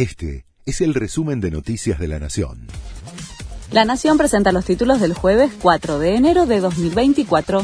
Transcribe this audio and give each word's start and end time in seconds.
Este 0.00 0.46
es 0.64 0.80
el 0.80 0.94
resumen 0.94 1.42
de 1.42 1.50
Noticias 1.50 1.98
de 1.98 2.08
la 2.08 2.18
Nación. 2.18 2.68
La 3.70 3.84
Nación 3.84 4.16
presenta 4.16 4.50
los 4.50 4.64
títulos 4.64 4.98
del 4.98 5.12
jueves 5.12 5.52
4 5.60 5.98
de 5.98 6.14
enero 6.14 6.46
de 6.46 6.60
2024. 6.60 7.62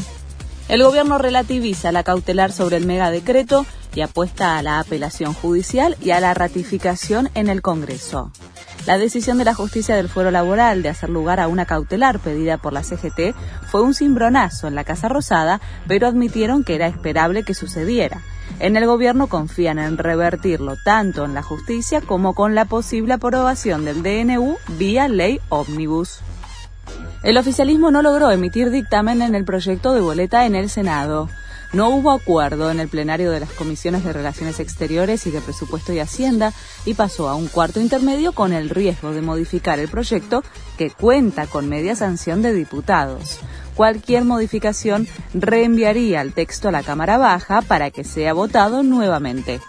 El 0.69 0.83
gobierno 0.83 1.17
relativiza 1.17 1.91
la 1.91 2.03
cautelar 2.03 2.51
sobre 2.51 2.77
el 2.77 2.85
megadecreto 2.85 3.65
y 3.95 4.01
apuesta 4.01 4.59
a 4.59 4.61
la 4.61 4.77
apelación 4.77 5.33
judicial 5.33 5.97
y 5.99 6.11
a 6.11 6.19
la 6.19 6.35
ratificación 6.35 7.31
en 7.33 7.49
el 7.49 7.63
Congreso. 7.63 8.31
La 8.85 8.99
decisión 8.99 9.39
de 9.39 9.45
la 9.45 9.55
justicia 9.55 9.95
del 9.95 10.07
fuero 10.07 10.29
laboral 10.29 10.83
de 10.83 10.89
hacer 10.89 11.09
lugar 11.09 11.39
a 11.39 11.47
una 11.47 11.65
cautelar 11.65 12.19
pedida 12.19 12.59
por 12.59 12.71
la 12.71 12.83
CGT 12.83 13.35
fue 13.65 13.81
un 13.81 13.95
cimbronazo 13.95 14.67
en 14.67 14.75
la 14.75 14.83
Casa 14.83 15.09
Rosada, 15.09 15.59
pero 15.87 16.05
admitieron 16.05 16.63
que 16.63 16.75
era 16.75 16.85
esperable 16.85 17.41
que 17.41 17.55
sucediera. 17.55 18.21
En 18.59 18.75
el 18.75 18.85
gobierno 18.85 19.27
confían 19.27 19.79
en 19.79 19.97
revertirlo 19.97 20.75
tanto 20.83 21.25
en 21.25 21.33
la 21.33 21.43
justicia 21.43 22.01
como 22.01 22.33
con 22.33 22.55
la 22.55 22.65
posible 22.65 23.13
aprobación 23.13 23.85
del 23.85 24.01
DNU 24.01 24.57
vía 24.77 25.07
ley 25.07 25.39
ómnibus. 25.49 26.19
El 27.23 27.37
oficialismo 27.37 27.91
no 27.91 28.01
logró 28.01 28.31
emitir 28.31 28.69
dictamen 28.69 29.21
en 29.21 29.35
el 29.35 29.45
proyecto 29.45 29.93
de 29.93 30.01
boleta 30.01 30.45
en 30.45 30.55
el 30.55 30.69
Senado. 30.69 31.29
No 31.73 31.89
hubo 31.89 32.11
acuerdo 32.11 32.71
en 32.71 32.79
el 32.79 32.87
plenario 32.87 33.29
de 33.29 33.41
las 33.41 33.51
comisiones 33.51 34.03
de 34.05 34.13
Relaciones 34.13 34.59
Exteriores 34.59 35.27
y 35.27 35.31
de 35.31 35.41
Presupuesto 35.41 35.91
y 35.91 35.99
Hacienda 35.99 36.53
y 36.85 36.93
pasó 36.93 37.27
a 37.27 37.35
un 37.35 37.47
cuarto 37.47 37.81
intermedio 37.81 38.31
con 38.31 38.53
el 38.53 38.69
riesgo 38.69 39.11
de 39.11 39.21
modificar 39.21 39.77
el 39.79 39.89
proyecto 39.89 40.43
que 40.77 40.91
cuenta 40.91 41.45
con 41.45 41.67
media 41.67 41.95
sanción 41.95 42.41
de 42.41 42.53
diputados. 42.53 43.39
Cualquier 43.77 44.25
modificación 44.25 45.07
reenviaría 45.33 46.21
el 46.21 46.33
texto 46.33 46.67
a 46.67 46.71
la 46.71 46.83
Cámara 46.83 47.17
Baja 47.17 47.61
para 47.61 47.91
que 47.91 48.03
sea 48.03 48.33
votado 48.33 48.83
nuevamente. 48.83 49.61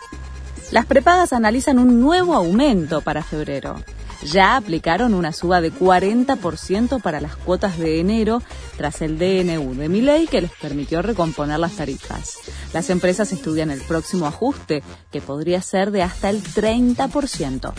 Las 0.73 0.87
prepagas 0.87 1.33
analizan 1.33 1.79
un 1.79 2.01
nuevo 2.01 2.35
aumento 2.35 3.01
para 3.03 3.23
febrero 3.23 3.77
ya 4.23 4.57
aplicaron 4.57 5.15
una 5.15 5.33
suba 5.33 5.61
de 5.61 5.73
40% 5.73 7.01
para 7.01 7.21
las 7.21 7.37
cuotas 7.37 7.79
de 7.79 8.01
enero 8.01 8.43
tras 8.77 9.01
el 9.03 9.19
DNU 9.19 9.75
de 9.75 9.89
Miley 9.89 10.27
que 10.27 10.41
les 10.41 10.51
permitió 10.53 11.03
recomponer 11.03 11.59
las 11.59 11.77
tarifas. 11.77 12.35
Las 12.73 12.91
empresas 12.91 13.33
estudian 13.33 13.71
el 13.71 13.81
próximo 13.81 14.27
ajuste, 14.27 14.83
que 15.13 15.21
podría 15.21 15.63
ser 15.63 15.91
de 15.91 16.03
hasta 16.03 16.31
el 16.31 16.43
30%. 16.43 17.73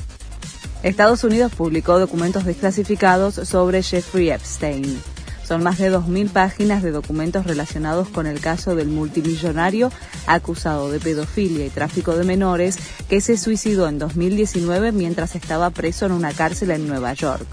Estados 0.81 1.23
Unidos 1.25 1.51
publicó 1.55 1.99
documentos 1.99 2.45
desclasificados 2.45 3.35
sobre 3.35 3.83
Jeffrey 3.83 4.29
Epstein. 4.29 5.01
Son 5.49 5.63
más 5.63 5.79
de 5.79 5.91
2.000 5.91 6.29
páginas 6.29 6.83
de 6.83 6.91
documentos 6.91 7.43
relacionados 7.43 8.07
con 8.09 8.27
el 8.27 8.39
caso 8.39 8.75
del 8.75 8.87
multimillonario 8.87 9.91
acusado 10.27 10.91
de 10.91 10.99
pedofilia 10.99 11.65
y 11.65 11.71
tráfico 11.71 12.15
de 12.15 12.23
menores 12.23 12.77
que 13.09 13.19
se 13.19 13.35
suicidó 13.35 13.87
en 13.87 13.97
2019 13.97 14.91
mientras 14.91 15.33
estaba 15.33 15.71
preso 15.71 16.05
en 16.05 16.11
una 16.11 16.33
cárcel 16.33 16.69
en 16.69 16.87
Nueva 16.87 17.13
York. 17.13 17.47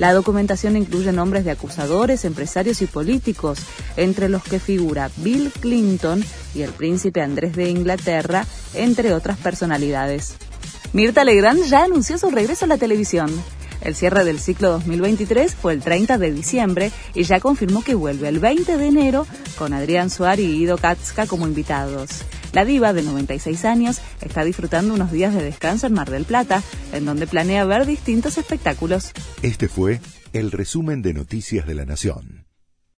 La 0.00 0.12
documentación 0.12 0.76
incluye 0.76 1.12
nombres 1.12 1.44
de 1.44 1.52
acusadores, 1.52 2.24
empresarios 2.24 2.82
y 2.82 2.86
políticos, 2.86 3.60
entre 3.96 4.28
los 4.28 4.42
que 4.42 4.58
figura 4.58 5.12
Bill 5.18 5.52
Clinton 5.52 6.24
y 6.52 6.62
el 6.62 6.70
príncipe 6.70 7.20
Andrés 7.20 7.54
de 7.54 7.70
Inglaterra, 7.70 8.44
entre 8.74 9.14
otras 9.14 9.38
personalidades. 9.38 10.34
Mirta 10.92 11.22
Legrand 11.22 11.62
ya 11.66 11.84
anunció 11.84 12.18
su 12.18 12.28
regreso 12.28 12.64
a 12.64 12.68
la 12.68 12.76
televisión. 12.76 13.30
El 13.80 13.94
cierre 13.94 14.24
del 14.24 14.40
ciclo 14.40 14.70
2023 14.70 15.54
fue 15.54 15.72
el 15.72 15.82
30 15.82 16.18
de 16.18 16.32
diciembre 16.32 16.90
y 17.14 17.24
ya 17.24 17.40
confirmó 17.40 17.82
que 17.82 17.94
vuelve 17.94 18.28
el 18.28 18.38
20 18.38 18.76
de 18.76 18.86
enero 18.86 19.26
con 19.58 19.72
Adrián 19.72 20.10
Suárez 20.10 20.46
y 20.46 20.62
Ido 20.62 20.78
Katzka 20.78 21.26
como 21.26 21.46
invitados. 21.46 22.22
La 22.52 22.64
diva, 22.64 22.92
de 22.92 23.02
96 23.02 23.64
años, 23.64 24.00
está 24.22 24.44
disfrutando 24.44 24.94
unos 24.94 25.12
días 25.12 25.34
de 25.34 25.44
descanso 25.44 25.86
en 25.86 25.92
Mar 25.92 26.10
del 26.10 26.24
Plata, 26.24 26.62
en 26.92 27.04
donde 27.04 27.26
planea 27.26 27.64
ver 27.64 27.84
distintos 27.84 28.38
espectáculos. 28.38 29.12
Este 29.42 29.68
fue 29.68 30.00
el 30.32 30.50
resumen 30.52 31.02
de 31.02 31.12
Noticias 31.12 31.66
de 31.66 31.74
la 31.74 31.84
Nación. 31.84 32.45